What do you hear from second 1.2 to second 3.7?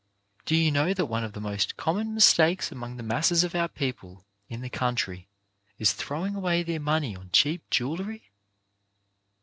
of the most common mistakes among the masses of our